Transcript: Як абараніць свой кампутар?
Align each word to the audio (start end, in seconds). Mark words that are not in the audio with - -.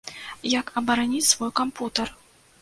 Як 0.53 0.71
абараніць 0.81 1.27
свой 1.33 1.53
кампутар? 1.61 2.07